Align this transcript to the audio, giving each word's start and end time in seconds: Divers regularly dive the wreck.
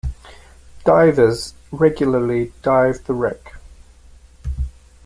Divers 0.83 1.53
regularly 1.71 2.53
dive 2.63 3.05
the 3.05 3.13
wreck. 3.13 3.53